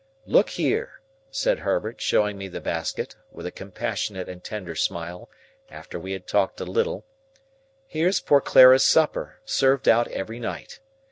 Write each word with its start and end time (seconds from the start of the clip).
"Look 0.25 0.49
here," 0.49 0.99
said 1.29 1.59
Herbert, 1.59 2.01
showing 2.01 2.35
me 2.35 2.47
the 2.47 2.59
basket, 2.59 3.15
with 3.31 3.45
a 3.45 3.51
compassionate 3.51 4.27
and 4.27 4.43
tender 4.43 4.73
smile, 4.73 5.29
after 5.69 5.99
we 5.99 6.13
had 6.13 6.25
talked 6.25 6.59
a 6.59 6.65
little; 6.65 7.05
"here's 7.85 8.19
poor 8.19 8.41
Clara's 8.41 8.83
supper, 8.83 9.39
served 9.45 9.87
out 9.87 10.07
every 10.07 10.39
night. 10.39 10.79